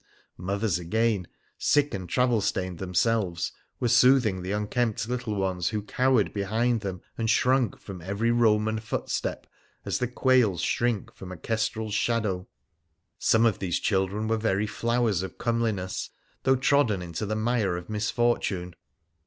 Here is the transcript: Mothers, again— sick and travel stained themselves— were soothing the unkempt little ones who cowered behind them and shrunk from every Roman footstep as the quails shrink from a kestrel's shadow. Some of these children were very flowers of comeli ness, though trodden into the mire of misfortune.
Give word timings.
Mothers, 0.39 0.79
again— 0.79 1.27
sick 1.59 1.93
and 1.93 2.09
travel 2.09 2.41
stained 2.41 2.79
themselves— 2.79 3.51
were 3.79 3.87
soothing 3.87 4.41
the 4.41 4.51
unkempt 4.51 5.07
little 5.07 5.35
ones 5.35 5.69
who 5.69 5.83
cowered 5.83 6.33
behind 6.33 6.81
them 6.81 7.03
and 7.19 7.29
shrunk 7.29 7.77
from 7.77 8.01
every 8.01 8.31
Roman 8.31 8.79
footstep 8.79 9.45
as 9.85 9.99
the 9.99 10.07
quails 10.07 10.61
shrink 10.61 11.13
from 11.13 11.31
a 11.31 11.37
kestrel's 11.37 11.93
shadow. 11.93 12.47
Some 13.19 13.45
of 13.45 13.59
these 13.59 13.79
children 13.79 14.27
were 14.27 14.37
very 14.37 14.65
flowers 14.65 15.21
of 15.21 15.37
comeli 15.37 15.75
ness, 15.75 16.09
though 16.45 16.55
trodden 16.55 17.03
into 17.03 17.27
the 17.27 17.35
mire 17.35 17.77
of 17.77 17.87
misfortune. 17.87 18.73